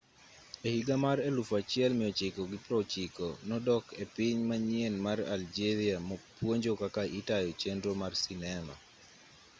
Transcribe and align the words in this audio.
ehiga 0.67 0.95
mar 1.05 1.17
1960 1.25 3.27
nodok 3.49 3.83
epiny 4.03 4.37
manyien 4.49 4.93
mar 5.05 5.19
algeria 5.35 5.97
puonjo 6.37 6.71
kaka 6.81 7.01
itayo 7.19 7.49
chenro 7.61 7.91
mar 8.01 8.13
sinema 8.23 8.75